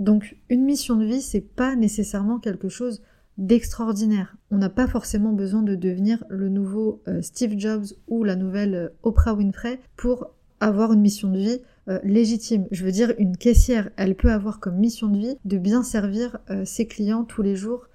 Donc 0.00 0.36
une 0.48 0.64
mission 0.64 0.96
de 0.96 1.04
vie, 1.04 1.22
c'est 1.22 1.40
pas 1.40 1.76
nécessairement 1.76 2.40
quelque 2.40 2.68
chose 2.68 3.02
d'extraordinaire. 3.38 4.36
On 4.50 4.58
n'a 4.58 4.68
pas 4.68 4.88
forcément 4.88 5.32
besoin 5.32 5.62
de 5.62 5.76
devenir 5.76 6.24
le 6.28 6.48
nouveau 6.48 7.02
euh, 7.06 7.22
Steve 7.22 7.56
Jobs 7.56 7.86
ou 8.08 8.24
la 8.24 8.34
nouvelle 8.34 8.74
euh, 8.74 8.88
Oprah 9.04 9.34
Winfrey 9.34 9.78
pour 9.96 10.34
avoir 10.62 10.92
une 10.92 11.00
mission 11.00 11.28
de 11.28 11.38
vie 11.38 11.60
euh, 11.88 11.98
légitime. 12.04 12.66
Je 12.70 12.84
veux 12.84 12.92
dire, 12.92 13.12
une 13.18 13.36
caissière, 13.36 13.90
elle 13.96 14.14
peut 14.14 14.30
avoir 14.30 14.60
comme 14.60 14.76
mission 14.76 15.08
de 15.08 15.18
vie 15.18 15.36
de 15.44 15.58
bien 15.58 15.82
servir 15.82 16.38
euh, 16.50 16.64
ses 16.64 16.86
clients 16.86 17.24
tous 17.24 17.42
les 17.42 17.56
jours 17.56 17.88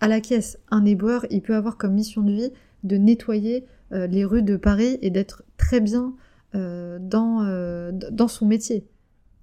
à 0.00 0.08
la 0.08 0.20
caisse. 0.20 0.58
Un 0.70 0.84
éboueur, 0.84 1.26
il 1.30 1.42
peut 1.42 1.54
avoir 1.54 1.76
comme 1.76 1.92
mission 1.92 2.22
de 2.22 2.32
vie 2.32 2.52
de 2.82 2.96
nettoyer 2.96 3.66
euh, 3.92 4.06
les 4.06 4.24
rues 4.24 4.42
de 4.42 4.56
Paris 4.56 4.98
et 5.02 5.10
d'être 5.10 5.44
très 5.56 5.80
bien 5.80 6.14
dans, 7.00 7.90
dans 8.12 8.28
son 8.28 8.46
métier. 8.46 8.86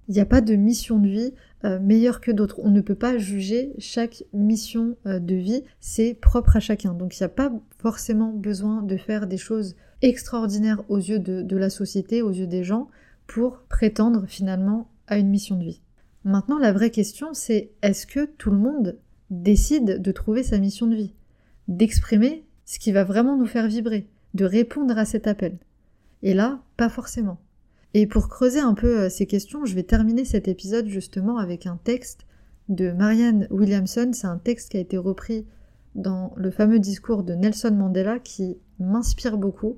Il 0.08 0.14
n'y 0.14 0.20
a 0.20 0.26
pas 0.26 0.40
de 0.40 0.54
mission 0.54 0.98
de 0.98 1.08
vie 1.08 1.32
meilleure 1.80 2.20
que 2.20 2.32
d'autres. 2.32 2.58
On 2.62 2.70
ne 2.70 2.80
peut 2.80 2.96
pas 2.96 3.18
juger 3.18 3.72
chaque 3.78 4.24
mission 4.32 4.96
de 5.04 5.34
vie, 5.34 5.62
c'est 5.80 6.14
propre 6.14 6.56
à 6.56 6.60
chacun. 6.60 6.92
Donc 6.92 7.16
il 7.16 7.22
n'y 7.22 7.26
a 7.26 7.28
pas 7.28 7.52
forcément 7.78 8.32
besoin 8.32 8.82
de 8.82 8.96
faire 8.96 9.28
des 9.28 9.36
choses 9.36 9.76
extraordinaire 10.02 10.82
aux 10.88 10.98
yeux 10.98 11.20
de, 11.20 11.56
la 11.56 11.70
société, 11.70 12.22
aux 12.22 12.32
yeux 12.32 12.46
des 12.46 12.64
gens, 12.64 12.88
pour 13.26 13.58
prétendre 13.68 14.26
finalement 14.26 14.90
à 15.06 15.18
une 15.18 15.28
mission 15.28 15.56
de 15.56 15.64
vie. 15.64 15.80
Maintenant, 16.24 16.58
la 16.58 16.72
vraie 16.72 16.90
question, 16.90 17.34
c'est 17.34 17.70
est-ce 17.82 18.06
que 18.06 18.26
tout 18.26 18.50
le 18.50 18.58
monde 18.58 18.98
décide 19.30 20.02
de 20.02 20.12
trouver 20.12 20.42
sa 20.42 20.58
mission 20.58 20.86
de 20.86 20.94
vie? 20.94 21.14
D'exprimer 21.68 22.44
ce 22.64 22.78
qui 22.78 22.92
va 22.92 23.04
vraiment 23.04 23.36
nous 23.36 23.46
faire 23.46 23.66
vibrer, 23.66 24.08
de 24.34 24.44
répondre 24.44 24.98
à 24.98 25.04
cet 25.04 25.26
appel? 25.26 25.58
Et 26.22 26.34
là, 26.34 26.60
pas 26.76 26.88
forcément. 26.88 27.38
Et 27.94 28.06
pour 28.06 28.28
creuser 28.28 28.60
un 28.60 28.74
peu 28.74 29.02
euh, 29.02 29.08
ces 29.08 29.26
questions, 29.26 29.64
je 29.64 29.74
vais 29.74 29.82
terminer 29.82 30.24
cet 30.24 30.48
épisode 30.48 30.88
justement 30.88 31.38
avec 31.38 31.66
un 31.66 31.78
texte 31.82 32.26
de 32.68 32.90
Marianne 32.90 33.46
Williamson. 33.50 34.10
C'est 34.12 34.26
un 34.26 34.38
texte 34.38 34.70
qui 34.70 34.78
a 34.78 34.80
été 34.80 34.96
repris 34.96 35.46
dans 35.94 36.32
le 36.36 36.50
fameux 36.50 36.78
discours 36.78 37.22
de 37.22 37.34
Nelson 37.34 37.72
Mandela 37.72 38.18
qui 38.18 38.56
m'inspire 38.78 39.36
beaucoup 39.36 39.76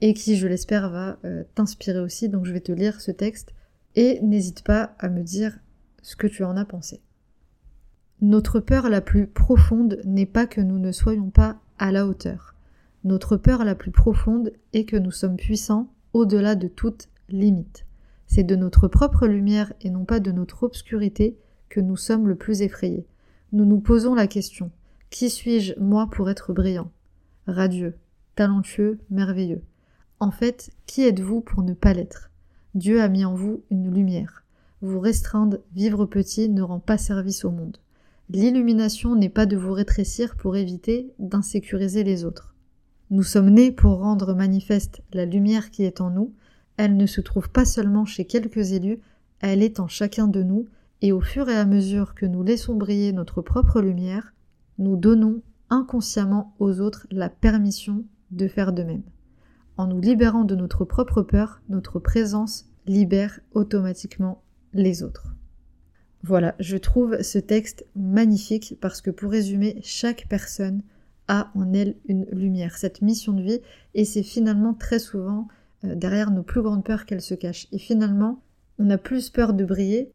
et 0.00 0.12
qui, 0.12 0.36
je 0.36 0.46
l'espère, 0.46 0.90
va 0.90 1.18
euh, 1.24 1.44
t'inspirer 1.54 2.00
aussi. 2.00 2.28
Donc 2.28 2.44
je 2.44 2.52
vais 2.52 2.60
te 2.60 2.72
lire 2.72 3.00
ce 3.00 3.10
texte 3.10 3.54
et 3.96 4.20
n'hésite 4.20 4.62
pas 4.62 4.94
à 4.98 5.08
me 5.08 5.22
dire 5.22 5.58
ce 6.02 6.16
que 6.16 6.26
tu 6.26 6.44
en 6.44 6.56
as 6.56 6.66
pensé. 6.66 7.00
Notre 8.20 8.60
peur 8.60 8.88
la 8.90 9.00
plus 9.00 9.26
profonde 9.26 10.00
n'est 10.04 10.26
pas 10.26 10.46
que 10.46 10.60
nous 10.60 10.78
ne 10.78 10.92
soyons 10.92 11.30
pas 11.30 11.60
à 11.78 11.92
la 11.92 12.06
hauteur. 12.06 12.54
Notre 13.04 13.36
peur 13.36 13.64
la 13.64 13.74
plus 13.74 13.92
profonde 13.92 14.52
est 14.72 14.84
que 14.84 14.96
nous 14.96 15.12
sommes 15.12 15.36
puissants 15.36 15.92
au-delà 16.12 16.54
de 16.56 16.68
toute 16.68 17.08
limite. 17.28 17.86
C'est 18.26 18.44
de 18.44 18.56
notre 18.56 18.88
propre 18.88 19.26
lumière 19.26 19.72
et 19.80 19.90
non 19.90 20.04
pas 20.04 20.20
de 20.20 20.32
notre 20.32 20.62
obscurité 20.62 21.38
que 21.68 21.80
nous 21.80 21.96
sommes 21.96 22.28
le 22.28 22.36
plus 22.36 22.62
effrayés. 22.62 23.06
Nous 23.52 23.64
nous 23.64 23.80
posons 23.80 24.14
la 24.14 24.26
question 24.26 24.70
qui 25.10 25.30
suis-je 25.30 25.72
moi 25.80 26.08
pour 26.10 26.28
être 26.28 26.52
brillant, 26.52 26.90
radieux, 27.46 27.96
talentueux, 28.34 28.98
merveilleux 29.08 29.62
en 30.20 30.32
fait, 30.32 30.70
qui 30.86 31.02
êtes-vous 31.02 31.40
pour 31.40 31.62
ne 31.62 31.74
pas 31.74 31.92
l'être? 31.92 32.30
Dieu 32.74 33.00
a 33.00 33.08
mis 33.08 33.24
en 33.24 33.34
vous 33.34 33.62
une 33.70 33.92
lumière. 33.92 34.44
Vous 34.82 34.98
restreindre, 34.98 35.58
vivre 35.74 36.06
petit 36.06 36.48
ne 36.48 36.62
rend 36.62 36.80
pas 36.80 36.98
service 36.98 37.44
au 37.44 37.50
monde. 37.50 37.78
L'illumination 38.28 39.14
n'est 39.14 39.28
pas 39.28 39.46
de 39.46 39.56
vous 39.56 39.72
rétrécir 39.72 40.36
pour 40.36 40.56
éviter 40.56 41.12
d'insécuriser 41.20 42.02
les 42.02 42.24
autres. 42.24 42.54
Nous 43.10 43.22
sommes 43.22 43.50
nés 43.50 43.70
pour 43.70 43.98
rendre 43.98 44.34
manifeste 44.34 45.02
la 45.12 45.24
lumière 45.24 45.70
qui 45.70 45.84
est 45.84 46.00
en 46.00 46.10
nous, 46.10 46.34
elle 46.78 46.96
ne 46.96 47.06
se 47.06 47.20
trouve 47.20 47.50
pas 47.50 47.66
seulement 47.66 48.06
chez 48.06 48.24
quelques 48.24 48.72
élus, 48.72 49.00
elle 49.40 49.62
est 49.62 49.80
en 49.80 49.88
chacun 49.88 50.28
de 50.28 50.42
nous, 50.42 50.66
et 51.02 51.12
au 51.12 51.20
fur 51.20 51.48
et 51.48 51.56
à 51.56 51.66
mesure 51.66 52.14
que 52.14 52.24
nous 52.24 52.42
laissons 52.42 52.74
briller 52.74 53.12
notre 53.12 53.42
propre 53.42 53.80
lumière, 53.80 54.32
nous 54.78 54.96
donnons 54.96 55.42
inconsciemment 55.70 56.54
aux 56.58 56.80
autres 56.80 57.06
la 57.10 57.28
permission 57.28 58.04
de 58.30 58.48
faire 58.48 58.72
de 58.72 58.84
même. 58.84 59.02
En 59.76 59.86
nous 59.86 60.00
libérant 60.00 60.44
de 60.44 60.54
notre 60.54 60.84
propre 60.84 61.22
peur, 61.22 61.60
notre 61.68 61.98
présence 61.98 62.70
libère 62.86 63.40
automatiquement 63.52 64.42
les 64.72 65.02
autres. 65.02 65.34
Voilà, 66.22 66.54
je 66.58 66.76
trouve 66.76 67.22
ce 67.22 67.38
texte 67.38 67.86
magnifique 67.94 68.76
parce 68.80 69.00
que 69.00 69.10
pour 69.10 69.30
résumer, 69.30 69.78
chaque 69.82 70.26
personne 70.28 70.82
a 71.28 71.50
en 71.54 71.72
elle 71.72 71.96
une 72.08 72.24
lumière, 72.32 72.76
cette 72.76 73.02
mission 73.02 73.32
de 73.32 73.42
vie, 73.42 73.60
et 73.94 74.04
c'est 74.04 74.22
finalement 74.22 74.74
très 74.74 74.98
souvent 74.98 75.48
derrière 75.82 76.30
nos 76.30 76.42
plus 76.42 76.62
grandes 76.62 76.84
peurs 76.84 77.06
qu'elle 77.06 77.20
se 77.20 77.34
cache. 77.34 77.68
Et 77.72 77.78
finalement, 77.78 78.42
on 78.78 78.90
a 78.90 78.98
plus 78.98 79.30
peur 79.30 79.54
de 79.54 79.64
briller, 79.64 80.12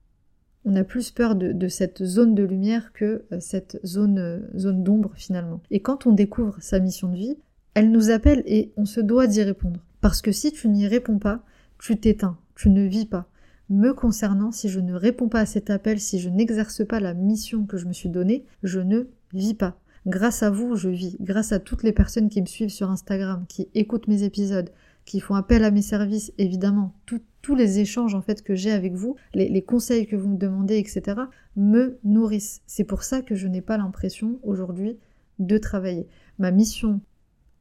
on 0.66 0.76
a 0.76 0.84
plus 0.84 1.12
peur 1.12 1.36
de, 1.36 1.68
cette 1.68 2.04
zone 2.04 2.36
de 2.36 2.44
lumière 2.44 2.94
que 2.94 3.26
euh, 3.32 3.40
cette 3.40 3.80
zone, 3.86 4.18
euh, 4.18 4.40
zone 4.58 4.84
d'ombre 4.84 5.12
finalement. 5.16 5.62
Et 5.72 5.82
quand 5.82 6.08
on 6.08 6.14
découvre 6.14 6.58
sa 6.62 6.80
mission 6.80 7.10
de 7.10 7.18
vie, 7.18 7.38
elle 7.74 7.92
nous 7.92 8.12
appelle 8.12 8.44
et 8.46 8.72
on 8.78 8.86
se 8.86 9.02
doit 9.02 9.28
d'y 9.28 9.44
répondre. 9.44 9.84
Parce 10.00 10.22
que 10.22 10.32
si 10.32 10.52
tu 10.52 10.70
n'y 10.70 10.88
réponds 10.88 11.20
pas, 11.20 11.44
tu 11.80 11.98
t'éteins, 11.98 12.38
tu 12.56 12.70
ne 12.70 12.86
vis 12.86 13.06
pas. 13.06 13.28
Me 13.70 13.94
concernant, 13.94 14.52
si 14.52 14.70
je 14.70 14.80
ne 14.80 14.94
réponds 14.94 15.30
pas 15.30 15.42
à 15.42 15.46
cet 15.46 15.70
appel, 15.70 16.00
si 16.00 16.20
je 16.20 16.30
n'exerce 16.30 16.86
pas 16.86 17.00
la 17.00 17.14
mission 17.14 17.66
que 17.66 17.78
je 17.78 17.88
me 17.88 17.94
suis 17.94 18.10
donnée, 18.10 18.46
je 18.62 18.80
ne 18.80 19.06
vis 19.34 19.54
pas. 19.54 19.80
Grâce 20.06 20.44
à 20.44 20.50
vous, 20.50 20.76
je 20.76 20.90
vis. 20.90 21.18
Grâce 21.22 21.54
à 21.54 21.60
toutes 21.60 21.84
les 21.84 21.94
personnes 21.94 22.30
qui 22.30 22.42
me 22.42 22.46
suivent 22.46 22.70
sur 22.70 22.92
Instagram, 22.92 23.46
qui 23.48 23.70
écoutent 23.74 24.08
mes 24.08 24.24
épisodes, 24.24 24.70
qui 25.06 25.20
font 25.20 25.36
appel 25.36 25.64
à 25.64 25.72
mes 25.72 25.82
services, 25.82 26.34
évidemment, 26.38 26.94
tous 27.42 27.56
les 27.56 27.80
échanges 27.80 28.16
en 28.16 28.22
fait 28.22 28.42
que 28.42 28.56
j'ai 28.56 28.72
avec 28.72 28.94
vous, 28.94 29.16
les, 29.34 29.62
conseils 29.62 30.08
que 30.08 30.16
vous 30.16 30.30
me 30.30 30.38
demandez, 30.38 30.78
etc., 30.78 31.22
me 31.56 32.00
nourrissent. 32.04 32.62
C'est 32.68 32.86
pour 32.86 33.04
ça 33.04 33.22
que 33.22 33.36
je 33.36 33.48
n'ai 33.48 33.62
pas 33.62 33.78
l'impression 33.78 34.40
aujourd'hui 34.44 34.98
de 35.40 35.58
travailler. 35.58 36.08
Ma 36.40 36.52
mission 36.52 37.02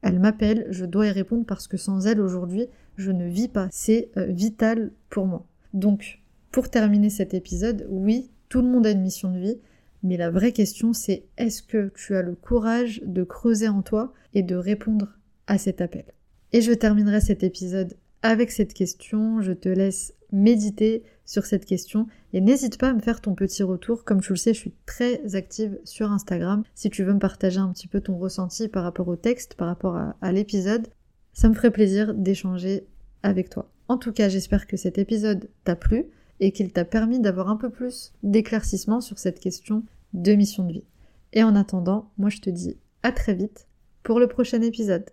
elle 0.03 0.19
m'appelle, 0.19 0.67
je 0.69 0.85
dois 0.85 1.07
y 1.07 1.11
répondre 1.11 1.45
parce 1.45 1.67
que 1.67 1.77
sans 1.77 2.05
elle 2.07 2.19
aujourd'hui, 2.19 2.67
je 2.97 3.11
ne 3.11 3.25
vis 3.25 3.47
pas. 3.47 3.69
C'est 3.71 4.11
euh, 4.17 4.25
vital 4.25 4.91
pour 5.09 5.25
moi. 5.25 5.47
Donc, 5.73 6.19
pour 6.51 6.69
terminer 6.69 7.09
cet 7.09 7.33
épisode, 7.33 7.87
oui, 7.89 8.29
tout 8.49 8.61
le 8.61 8.67
monde 8.67 8.85
a 8.85 8.91
une 8.91 9.01
mission 9.01 9.31
de 9.31 9.39
vie, 9.39 9.57
mais 10.03 10.17
la 10.17 10.29
vraie 10.29 10.51
question 10.51 10.91
c'est 10.91 11.23
est-ce 11.37 11.63
que 11.63 11.91
tu 11.95 12.15
as 12.15 12.21
le 12.21 12.35
courage 12.35 13.01
de 13.05 13.23
creuser 13.23 13.69
en 13.69 13.81
toi 13.81 14.13
et 14.33 14.43
de 14.43 14.55
répondre 14.55 15.07
à 15.47 15.57
cet 15.57 15.79
appel? 15.79 16.05
Et 16.53 16.61
je 16.61 16.71
terminerai 16.71 17.19
cet 17.19 17.41
épisode 17.43 17.95
avec 18.21 18.51
cette 18.51 18.73
question, 18.73 19.41
je 19.41 19.51
te 19.51 19.67
laisse 19.67 20.13
méditer 20.31 21.03
sur 21.25 21.45
cette 21.45 21.65
question 21.65 22.07
et 22.31 22.41
n'hésite 22.41 22.77
pas 22.77 22.89
à 22.89 22.93
me 22.93 23.01
faire 23.01 23.21
ton 23.21 23.33
petit 23.33 23.63
retour. 23.63 24.03
Comme 24.03 24.21
tu 24.21 24.33
le 24.33 24.37
sais, 24.37 24.53
je 24.53 24.59
suis 24.59 24.73
très 24.85 25.35
active 25.35 25.79
sur 25.83 26.11
Instagram. 26.11 26.63
Si 26.75 26.91
tu 26.91 27.03
veux 27.03 27.13
me 27.13 27.19
partager 27.19 27.59
un 27.59 27.71
petit 27.73 27.87
peu 27.87 28.01
ton 28.01 28.17
ressenti 28.17 28.67
par 28.67 28.83
rapport 28.83 29.07
au 29.07 29.15
texte, 29.15 29.55
par 29.55 29.67
rapport 29.67 29.97
à, 29.97 30.31
l'épisode, 30.31 30.87
ça 31.33 31.49
me 31.49 31.55
ferait 31.55 31.71
plaisir 31.71 32.13
d'échanger 32.13 32.85
avec 33.23 33.49
toi. 33.49 33.69
En 33.87 33.97
tout 33.97 34.11
cas, 34.11 34.29
j'espère 34.29 34.67
que 34.67 34.77
cet 34.77 34.99
épisode 34.99 35.49
t'a 35.63 35.75
plu 35.75 36.05
et 36.39 36.51
qu'il 36.51 36.71
t'a 36.71 36.85
permis 36.85 37.19
d'avoir 37.19 37.49
un 37.49 37.57
peu 37.57 37.71
plus 37.71 38.13
d'éclaircissement 38.21 39.01
sur 39.01 39.17
cette 39.17 39.39
question 39.39 39.83
de 40.13 40.33
mission 40.33 40.65
de 40.65 40.73
vie. 40.73 40.85
Et 41.33 41.43
en 41.43 41.55
attendant, 41.55 42.11
moi 42.19 42.29
je 42.29 42.39
te 42.39 42.49
dis 42.51 42.77
à 43.01 43.11
très 43.11 43.33
vite 43.33 43.67
pour 44.03 44.19
le 44.19 44.27
prochain 44.27 44.61
épisode. 44.61 45.09